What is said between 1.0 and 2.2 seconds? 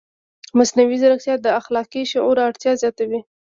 ځیرکتیا د اخلاقي